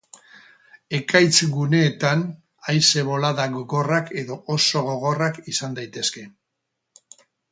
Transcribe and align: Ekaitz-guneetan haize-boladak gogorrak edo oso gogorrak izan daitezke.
Ekaitz-guneetan 0.99 2.23
haize-boladak 2.71 3.53
gogorrak 3.59 4.09
edo 4.23 4.39
oso 4.55 4.83
gogorrak 4.89 5.39
izan 5.55 5.77
daitezke. 5.81 6.25